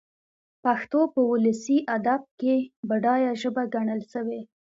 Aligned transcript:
پښتو 0.63 0.99
په 1.13 1.19
اولسي 1.31 1.77
ادب 1.95 2.21
کښي 2.39 2.57
بډايه 2.89 3.31
ژبه 3.41 3.63
ګڼل 3.73 4.01
سوې. 4.13 4.41